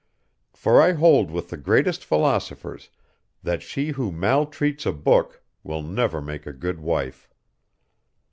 For 0.53 0.81
I 0.81 0.93
hold 0.93 1.29
with 1.29 1.49
the 1.51 1.57
greatest 1.57 2.03
philosophers 2.03 2.89
that 3.43 3.61
she 3.61 3.89
who 3.89 4.11
maltreats 4.11 4.87
a 4.87 4.91
book 4.91 5.43
will 5.61 5.83
never 5.83 6.23
make 6.23 6.47
a 6.47 6.53
good 6.53 6.79
wife. 6.79 7.29